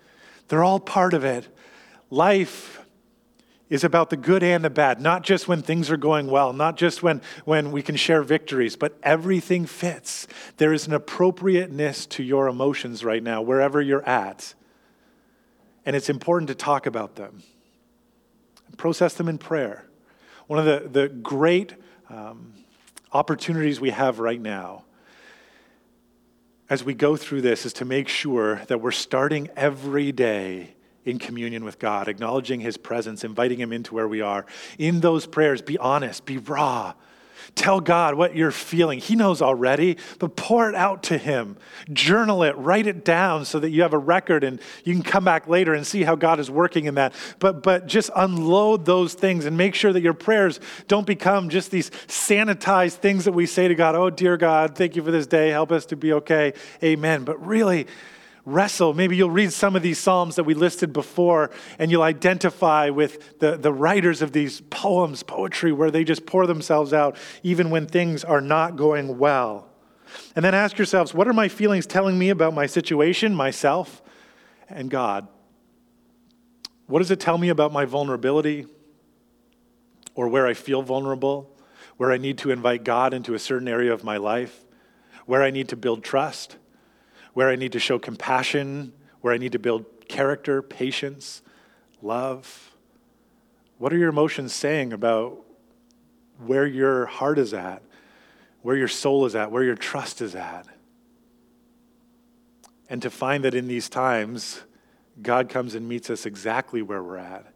[0.48, 1.48] they're all part of it.
[2.14, 2.80] Life
[3.68, 6.76] is about the good and the bad, not just when things are going well, not
[6.76, 10.28] just when, when we can share victories, but everything fits.
[10.58, 14.54] There is an appropriateness to your emotions right now, wherever you're at.
[15.84, 17.42] And it's important to talk about them,
[18.76, 19.84] process them in prayer.
[20.46, 21.74] One of the, the great
[22.08, 22.54] um,
[23.12, 24.84] opportunities we have right now
[26.70, 30.74] as we go through this is to make sure that we're starting every day
[31.04, 34.46] in communion with God, acknowledging His presence, inviting Him into where we are.
[34.78, 36.94] In those prayers, be honest, be raw.
[37.54, 38.98] Tell God what you're feeling.
[38.98, 41.56] He knows already, but pour it out to Him.
[41.92, 45.24] Journal it, write it down so that you have a record and you can come
[45.24, 47.12] back later and see how God is working in that.
[47.38, 51.70] But, but just unload those things and make sure that your prayers don't become just
[51.70, 55.26] these sanitized things that we say to God, oh, dear God, thank you for this
[55.26, 55.50] day.
[55.50, 56.54] Help us to be okay.
[56.82, 57.24] Amen.
[57.24, 57.86] But really,
[58.44, 58.92] wrestle.
[58.92, 63.38] Maybe you'll read some of these Psalms that we listed before, and you'll identify with
[63.38, 67.86] the, the writers of these poems, poetry, where they just pour themselves out even when
[67.86, 69.68] things are not going well.
[70.36, 74.02] And then ask yourselves what are my feelings telling me about my situation, myself,
[74.68, 75.26] and God?
[76.86, 78.66] What does it tell me about my vulnerability
[80.14, 81.50] or where I feel vulnerable,
[81.96, 84.64] where I need to invite God into a certain area of my life,
[85.26, 86.56] where I need to build trust?
[87.34, 91.42] Where I need to show compassion, where I need to build character, patience,
[92.00, 92.72] love.
[93.78, 95.44] What are your emotions saying about
[96.38, 97.82] where your heart is at,
[98.62, 100.66] where your soul is at, where your trust is at?
[102.88, 104.62] And to find that in these times,
[105.20, 107.46] God comes and meets us exactly where we're at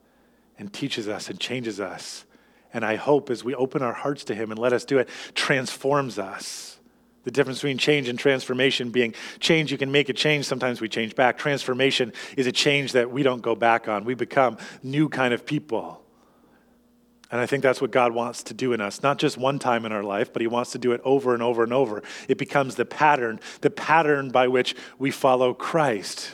[0.58, 2.24] and teaches us and changes us.
[2.72, 5.08] And I hope as we open our hearts to Him and let us do it,
[5.34, 6.77] transforms us
[7.28, 10.88] the difference between change and transformation being change, you can make a change, sometimes we
[10.88, 11.36] change back.
[11.36, 14.06] Transformation is a change that we don't go back on.
[14.06, 16.02] We become new kind of people.
[17.30, 19.84] And I think that's what God wants to do in us, not just one time
[19.84, 22.02] in our life, but He wants to do it over and over and over.
[22.28, 26.30] It becomes the pattern, the pattern by which we follow Christ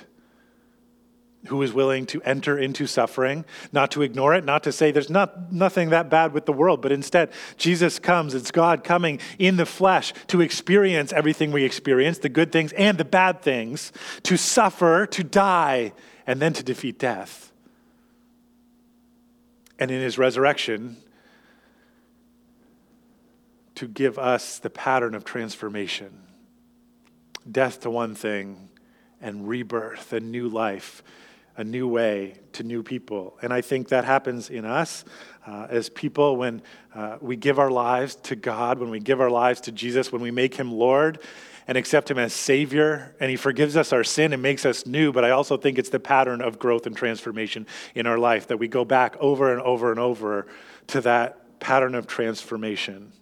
[1.49, 5.11] who is willing to enter into suffering, not to ignore it, not to say there's
[5.11, 8.35] not, nothing that bad with the world, but instead, Jesus comes.
[8.35, 12.97] It's God coming in the flesh to experience everything we experience, the good things and
[12.97, 15.93] the bad things, to suffer, to die,
[16.27, 17.53] and then to defeat death.
[19.79, 20.97] And in his resurrection,
[23.75, 26.21] to give us the pattern of transformation
[27.51, 28.71] death to one thing
[29.21, 31.03] and rebirth and new life
[31.57, 33.39] a new way to new people.
[33.43, 35.05] And I think that happens in us
[35.47, 36.63] uh, as people when
[36.95, 40.23] uh, we give our lives to God, when we give our lives to Jesus, when
[40.23, 41.21] we make Him Lord
[41.69, 45.13] and accept Him as Savior, and He forgives us our sin and makes us new.
[45.13, 48.59] But I also think it's the pattern of growth and transformation in our life that
[48.59, 50.47] we go back over and over and over
[50.89, 53.13] to that pattern of transformation.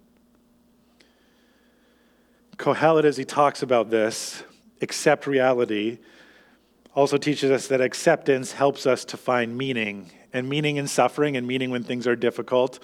[2.57, 4.42] Kohelet, as he talks about this,
[4.81, 5.99] accept reality
[6.94, 11.46] also teaches us that acceptance helps us to find meaning, and meaning in suffering, and
[11.46, 12.83] meaning when things are difficult.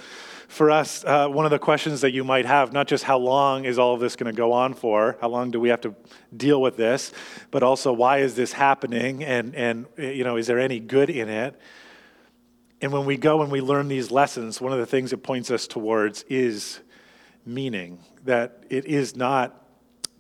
[0.49, 3.67] For us, uh, one of the questions that you might have, not just how long
[3.67, 5.95] is all of this going to go on for, how long do we have to
[6.35, 7.13] deal with this,
[7.51, 11.29] but also why is this happening, and, and you know, is there any good in
[11.29, 11.59] it?
[12.81, 15.51] And when we go and we learn these lessons, one of the things it points
[15.51, 16.81] us towards is
[17.45, 19.68] meaning, that it is not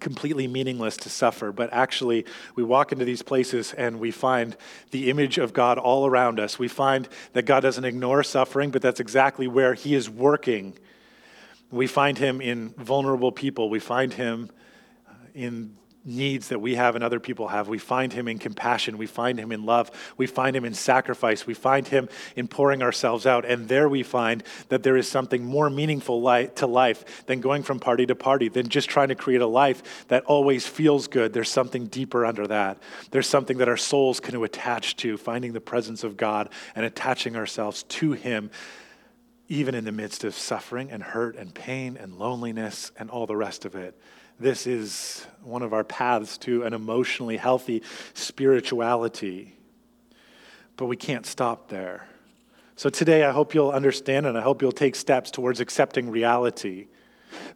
[0.01, 4.57] completely meaningless to suffer, but actually we walk into these places and we find
[4.91, 6.59] the image of God all around us.
[6.59, 10.77] We find that God doesn't ignore suffering, but that's exactly where He is working.
[11.71, 14.51] We find Him in vulnerable people, we find Him
[15.09, 15.78] uh, in
[16.09, 17.69] needs that we have and other people have.
[17.69, 18.99] We find him in compassion.
[18.99, 19.91] We find him in love.
[20.17, 21.47] We find him in sacrifice.
[21.47, 23.45] We find him in pouring ourselves out.
[23.45, 26.21] And there we find that there is something more meaningful
[26.57, 30.07] to life than going from party to party, than just trying to create a life
[30.09, 31.33] that always feels good.
[31.33, 32.79] There's something deeper under that.
[33.11, 37.37] There's something that our souls can attach to, finding the presence of God and attaching
[37.37, 38.51] ourselves to him
[39.49, 43.37] even in the midst of suffering and hurt and pain and loneliness and all the
[43.37, 43.99] rest of it.
[44.41, 47.83] This is one of our paths to an emotionally healthy
[48.15, 49.57] spirituality.
[50.77, 52.07] But we can't stop there.
[52.77, 56.87] So today, I hope you'll understand and I hope you'll take steps towards accepting reality.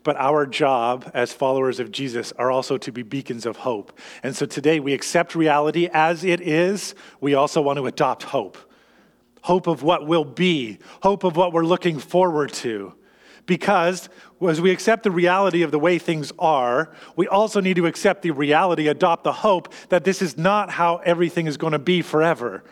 [0.03, 3.97] But our job as followers of Jesus are also to be beacons of hope.
[4.25, 6.97] And so today, we accept reality as it is.
[7.21, 8.59] We also want to adopt hope
[9.43, 12.95] hope of what will be, hope of what we're looking forward to.
[13.47, 14.09] Because
[14.49, 18.23] as we accept the reality of the way things are, we also need to accept
[18.23, 22.03] the reality, adopt the hope that this is not how everything is going to be
[22.03, 22.63] forever.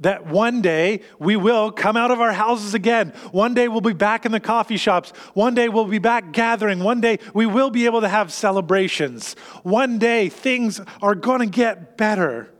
[0.00, 3.10] That one day we will come out of our houses again.
[3.30, 5.10] One day we'll be back in the coffee shops.
[5.34, 6.80] One day we'll be back gathering.
[6.80, 9.34] One day we will be able to have celebrations.
[9.62, 12.52] One day things are going to get better.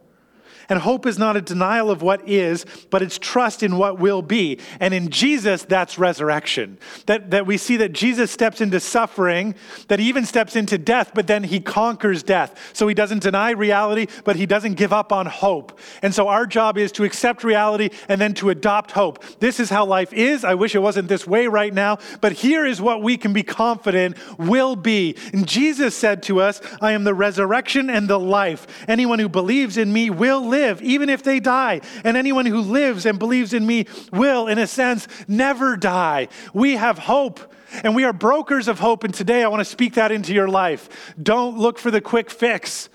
[0.73, 4.23] And hope is not a denial of what is, but it's trust in what will
[4.23, 4.59] be.
[4.81, 6.79] And in Jesus, that's resurrection.
[7.05, 9.55] That, that we see that Jesus steps into suffering,
[9.89, 12.59] that he even steps into death, but then he conquers death.
[12.73, 15.79] So he doesn't deny reality, but he doesn't give up on hope.
[16.01, 19.23] And so our job is to accept reality and then to adopt hope.
[19.41, 20.43] This is how life is.
[20.43, 23.43] I wish it wasn't this way right now, but here is what we can be
[23.43, 25.17] confident will be.
[25.35, 28.67] And Jesus said to us, I am the resurrection and the life.
[28.89, 31.81] Anyone who believes in me will live, even if they die.
[32.05, 36.29] And anyone who lives and believes in me will, in a sense, never die.
[36.55, 37.53] We have hope.
[37.83, 39.03] And we are brokers of hope.
[39.03, 41.15] And today I want to speak that into your life.
[41.21, 42.89] Don't look for the quick fix.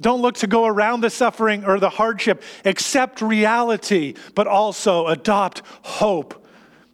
[0.00, 2.42] Don't look to go around the suffering or the hardship.
[2.64, 6.46] Accept reality, but also adopt hope.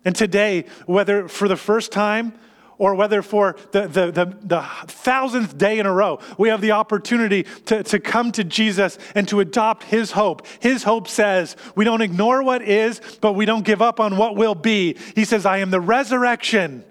[0.04, 2.32] And today, whether for the first time
[2.78, 6.72] or whether for the, the, the, the, thousandth day in a row, we have the
[6.72, 10.46] opportunity to, to come to Jesus and to adopt his hope.
[10.60, 14.36] His hope says, we don't ignore what is, but we don't give up on what
[14.36, 14.96] will be.
[15.14, 16.84] He says, I am the resurrection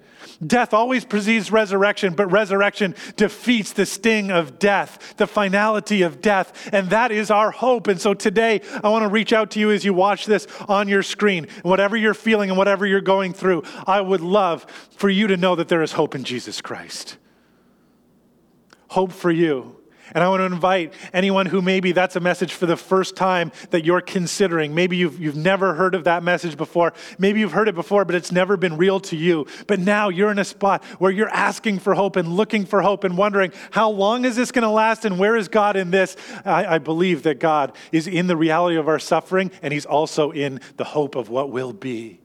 [0.45, 6.69] Death always precedes resurrection, but resurrection defeats the sting of death, the finality of death,
[6.73, 7.87] and that is our hope.
[7.87, 10.87] And so today, I want to reach out to you as you watch this on
[10.87, 11.47] your screen.
[11.63, 15.55] Whatever you're feeling and whatever you're going through, I would love for you to know
[15.55, 17.17] that there is hope in Jesus Christ.
[18.89, 19.77] Hope for you.
[20.13, 23.51] And I want to invite anyone who maybe that's a message for the first time
[23.71, 24.75] that you're considering.
[24.75, 26.93] Maybe you've, you've never heard of that message before.
[27.17, 29.47] Maybe you've heard it before, but it's never been real to you.
[29.67, 33.03] But now you're in a spot where you're asking for hope and looking for hope
[33.03, 36.15] and wondering, how long is this going to last and where is God in this?
[36.45, 40.31] I, I believe that God is in the reality of our suffering and He's also
[40.31, 42.19] in the hope of what will be.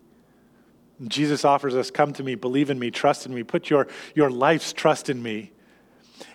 [1.09, 4.31] Jesus offers us, Come to me, believe in me, trust in me, put your, your
[4.31, 5.53] life's trust in me.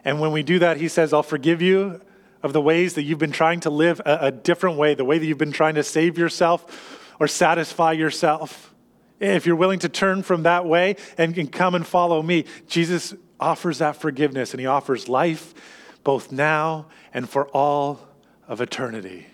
[0.04, 2.02] And when we do that, he says, I'll forgive you
[2.44, 5.18] of the ways that you've been trying to live a, a different way, the way
[5.18, 8.74] that you've been trying to save yourself or satisfy yourself.
[9.20, 13.14] If you're willing to turn from that way and, and come and follow me, Jesus
[13.40, 15.54] offers that forgiveness and he offers life
[16.04, 18.00] both now and for all
[18.48, 19.28] of eternity.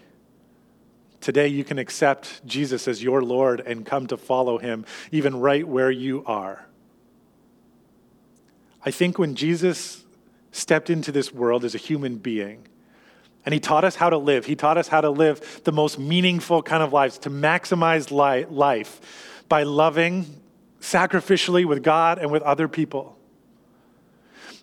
[1.20, 5.68] Today, you can accept Jesus as your Lord and come to follow him, even right
[5.68, 6.66] where you are.
[8.84, 10.01] I think when Jesus
[10.52, 12.68] stepped into this world as a human being.
[13.46, 14.46] And he taught us how to live.
[14.46, 18.12] He taught us how to live the most meaningful kind of lives, to maximize
[18.52, 20.42] life by loving
[20.80, 23.18] sacrificially with God and with other people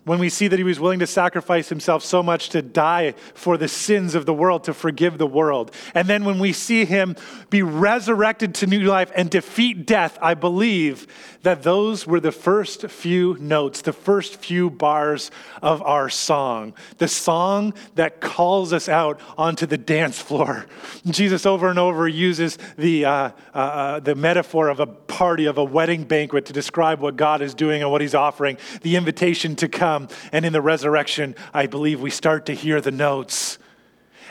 [0.09, 3.57] when we see that he was willing to sacrifice himself so much to die for
[3.57, 5.69] the sins of the world, to forgive the world.
[5.93, 7.15] And then when we see him
[7.51, 11.05] be resurrected to new life and defeat death, I believe
[11.43, 15.29] that those were the first few notes, the first few bars
[15.61, 20.65] of our song, the song that calls us out onto the dance floor.
[21.05, 23.11] Jesus over and over uses the, uh,
[23.53, 27.41] uh, uh, the metaphor of a party, of a wedding banquet to describe what God
[27.41, 30.17] is doing and what he's offering, the invitation to come come.
[30.31, 33.57] And in the resurrection, I believe we start to hear the notes.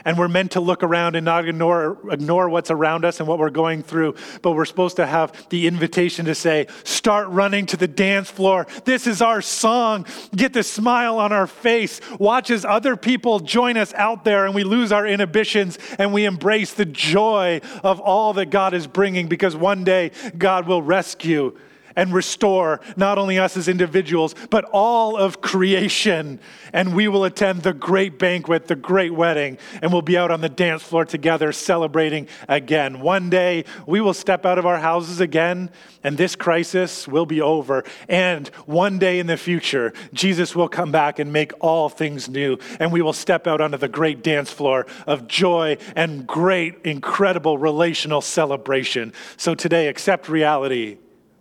[0.05, 3.41] And we're meant to look around and not ignore, ignore what's around us and what
[3.41, 7.77] we're going through, but we're supposed to have the invitation to say, start running to
[7.77, 8.69] the dance floor.
[8.85, 10.07] This is our song.
[10.35, 12.01] Get the smile on our face.
[12.21, 16.27] Watch as other people join us out there and we lose our inhibitions and we
[16.27, 21.59] embrace the joy of all that God is bringing because one day God will rescue
[21.97, 26.41] and restore not only us as individuals, but all of creation.
[26.73, 30.41] And we will attend the great banquet, the great wedding, and we'll be out on
[30.41, 33.01] the dance floor together celebrating again.
[33.01, 35.71] One day we will step out of our houses again,
[36.05, 37.85] and this crisis will be over.
[38.09, 42.59] And one day in the future, Jesus will come back and make all things new,
[42.79, 47.59] and we will step out onto the great dance floor of joy and great, incredible
[47.59, 49.13] relational celebration.
[49.37, 50.99] So today, accept reality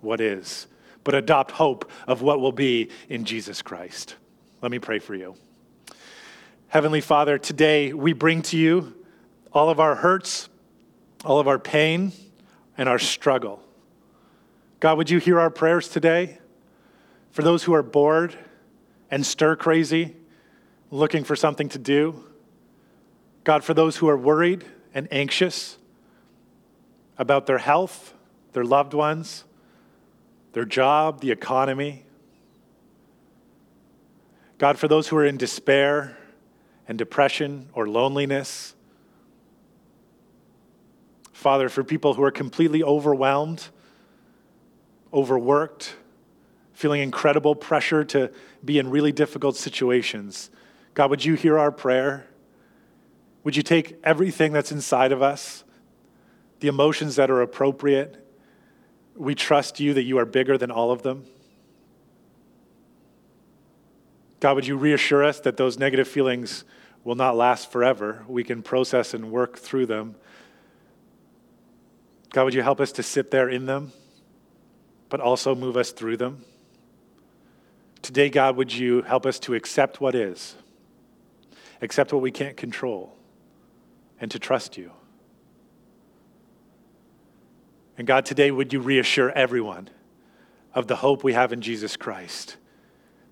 [0.07, 0.67] what is,
[1.03, 4.15] but adopt hope of what will be in Jesus Christ.
[4.61, 5.35] Let me pray for you.
[6.69, 8.95] Heavenly Father, today we bring to you
[9.51, 10.49] all of our hurts,
[11.23, 12.11] all of our pain,
[12.77, 13.61] and our struggle.
[14.79, 16.39] God, would you hear our prayers today?
[17.31, 18.35] For those who are bored
[19.11, 20.15] and stir crazy,
[20.89, 22.23] looking for something to do.
[23.43, 25.77] God, for those who are worried and anxious
[27.17, 28.13] about their health,
[28.53, 29.43] their loved ones,
[30.53, 32.05] their job, the economy.
[34.57, 36.17] God, for those who are in despair
[36.87, 38.73] and depression or loneliness.
[41.31, 43.67] Father, for people who are completely overwhelmed,
[45.13, 45.95] overworked,
[46.73, 48.31] feeling incredible pressure to
[48.63, 50.49] be in really difficult situations.
[50.93, 52.27] God, would you hear our prayer?
[53.43, 55.63] Would you take everything that's inside of us,
[56.59, 58.26] the emotions that are appropriate,
[59.17, 61.25] we trust you that you are bigger than all of them.
[64.39, 66.63] God, would you reassure us that those negative feelings
[67.03, 68.23] will not last forever?
[68.27, 70.15] We can process and work through them.
[72.31, 73.91] God, would you help us to sit there in them,
[75.09, 76.43] but also move us through them?
[78.03, 80.55] Today, God, would you help us to accept what is,
[81.81, 83.17] accept what we can't control,
[84.21, 84.91] and to trust you?
[87.97, 89.89] And God, today, would you reassure everyone
[90.73, 92.57] of the hope we have in Jesus Christ?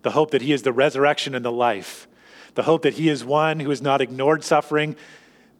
[0.01, 2.07] The hope that He is the resurrection and the life.
[2.55, 4.95] The hope that He is one who has not ignored suffering,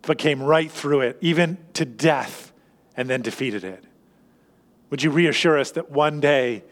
[0.01, 2.51] but came right through it, even to death,
[2.97, 3.83] and then defeated it.
[4.89, 6.63] Would you reassure us that one day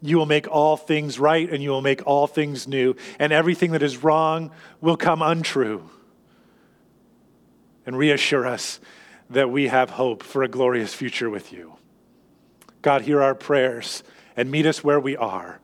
[0.00, 3.72] you will make all things right and you will make all things new, and everything
[3.72, 4.50] that is wrong
[4.80, 5.90] will come untrue?
[7.84, 8.80] And reassure us
[9.30, 11.74] that we have hope for a glorious future with you.
[12.82, 14.02] God, hear our prayers
[14.36, 15.60] and meet us where we are.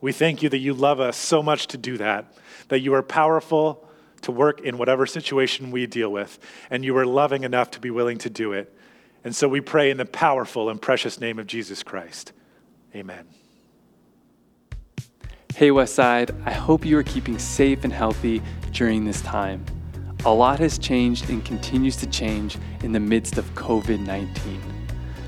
[0.00, 2.32] We thank you that you love us so much to do that,
[2.68, 3.88] that you are powerful
[4.22, 6.38] to work in whatever situation we deal with,
[6.70, 8.74] and you are loving enough to be willing to do it.
[9.24, 12.32] And so we pray in the powerful and precious name of Jesus Christ.
[12.94, 13.26] Amen.
[15.54, 18.42] Hey, Westside, I hope you are keeping safe and healthy
[18.72, 19.64] during this time.
[20.24, 24.60] A lot has changed and continues to change in the midst of COVID 19.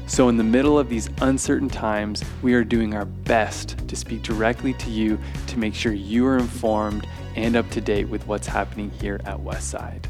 [0.08, 4.22] So, in the middle of these uncertain times, we are doing our best to speak
[4.22, 8.48] directly to you to make sure you are informed and up to date with what's
[8.48, 10.06] happening here at Westside.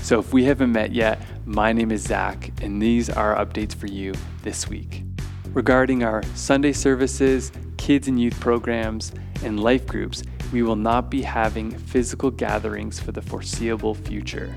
[0.00, 3.88] So, if we haven't met yet, my name is Zach, and these are updates for
[3.88, 5.02] you this week.
[5.52, 9.12] Regarding our Sunday services, kids and youth programs,
[9.42, 10.22] and life groups,
[10.52, 14.54] we will not be having physical gatherings for the foreseeable future.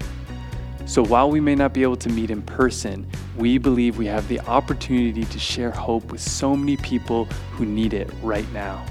[0.86, 4.28] So while we may not be able to meet in person, we believe we have
[4.28, 8.84] the opportunity to share hope with so many people who need it right now.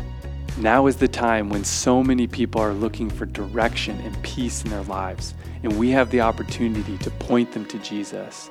[0.58, 4.70] Now is the time when so many people are looking for direction and peace in
[4.70, 8.50] their lives, and we have the opportunity to point them to Jesus.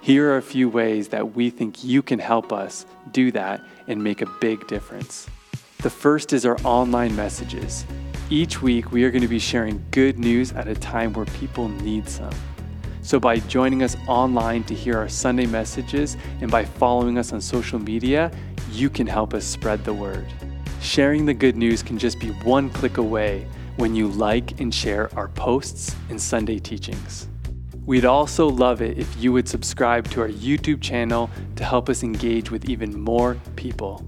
[0.00, 4.02] Here are a few ways that we think you can help us do that and
[4.02, 5.28] make a big difference.
[5.80, 7.86] The first is our online messages.
[8.30, 11.68] Each week, we are going to be sharing good news at a time where people
[11.68, 12.34] need some.
[13.00, 17.40] So, by joining us online to hear our Sunday messages and by following us on
[17.40, 18.32] social media,
[18.72, 20.26] you can help us spread the word.
[20.80, 25.16] Sharing the good news can just be one click away when you like and share
[25.16, 27.28] our posts and Sunday teachings.
[27.86, 32.02] We'd also love it if you would subscribe to our YouTube channel to help us
[32.02, 34.04] engage with even more people.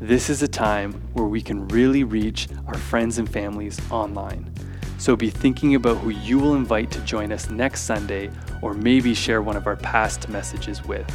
[0.00, 4.52] This is a time where we can really reach our friends and families online.
[4.98, 8.30] So be thinking about who you will invite to join us next Sunday
[8.60, 11.10] or maybe share one of our past messages with.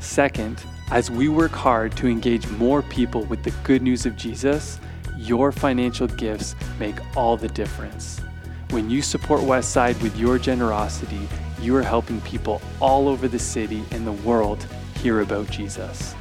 [0.00, 4.80] Second, as we work hard to engage more people with the good news of Jesus,
[5.16, 8.18] your financial gifts make all the difference.
[8.70, 11.28] When you support Westside with your generosity,
[11.60, 14.66] you are helping people all over the city and the world
[14.96, 16.16] hear about Jesus.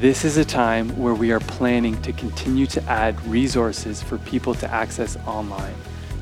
[0.00, 4.54] This is a time where we are planning to continue to add resources for people
[4.54, 5.74] to access online,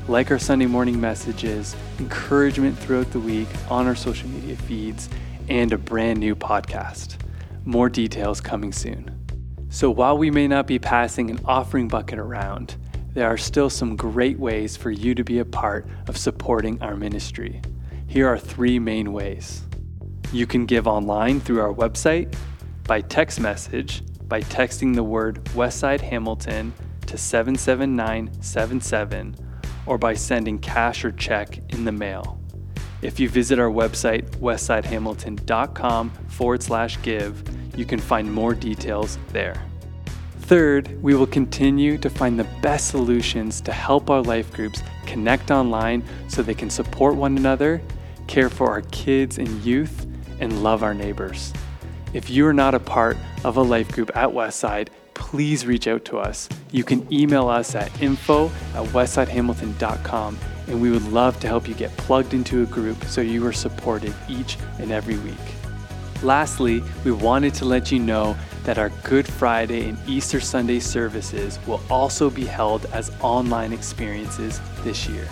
[0.09, 5.07] like our Sunday morning messages, encouragement throughout the week on our social media feeds,
[5.47, 7.15] and a brand new podcast.
[7.63, 9.17] More details coming soon.
[9.69, 12.75] So while we may not be passing an offering bucket around,
[13.13, 16.97] there are still some great ways for you to be a part of supporting our
[16.97, 17.61] ministry.
[18.07, 19.61] Here are three main ways.
[20.33, 22.35] You can give online through our website,
[22.89, 26.73] by text message, by texting the word Westside Hamilton
[27.05, 29.35] to 77977,
[29.85, 32.41] or by sending cash or check in the mail.
[33.03, 37.43] If you visit our website, westsidehamilton.com forward slash give,
[37.77, 39.63] you can find more details there.
[40.39, 45.51] Third, we will continue to find the best solutions to help our life groups connect
[45.51, 47.83] online so they can support one another,
[48.25, 50.07] care for our kids and youth,
[50.39, 51.53] and love our neighbors.
[52.11, 56.05] If you are not a part of a life group at Westside, please reach out
[56.05, 56.49] to us.
[56.71, 61.75] You can email us at info at westsidehamilton.com and we would love to help you
[61.75, 65.35] get plugged into a group so you are supported each and every week.
[66.23, 71.59] Lastly, we wanted to let you know that our Good Friday and Easter Sunday services
[71.67, 75.25] will also be held as online experiences this year.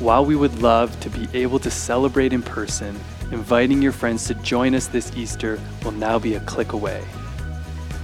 [0.00, 2.98] While we would love to be able to celebrate in person,
[3.30, 7.02] inviting your friends to join us this Easter will now be a click away.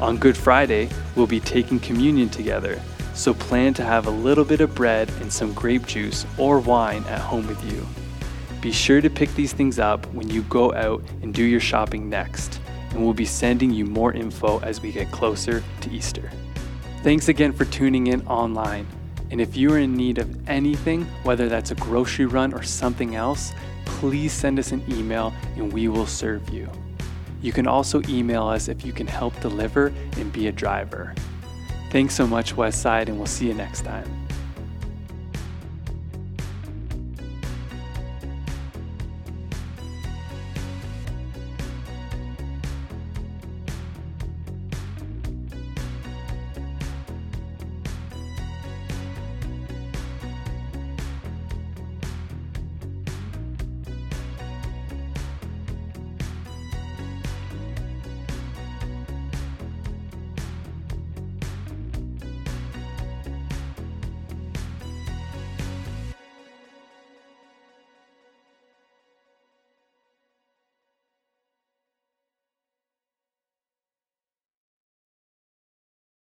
[0.00, 2.80] On Good Friday, we'll be taking communion together,
[3.14, 7.04] so plan to have a little bit of bread and some grape juice or wine
[7.04, 7.86] at home with you.
[8.60, 12.08] Be sure to pick these things up when you go out and do your shopping
[12.08, 12.60] next,
[12.90, 16.30] and we'll be sending you more info as we get closer to Easter.
[17.02, 18.86] Thanks again for tuning in online.
[19.30, 23.16] And if you are in need of anything, whether that's a grocery run or something
[23.16, 23.52] else,
[23.84, 26.70] please send us an email and we will serve you.
[27.42, 31.14] You can also email us if you can help deliver and be a driver.
[31.90, 34.15] Thanks so much, Westside, and we'll see you next time.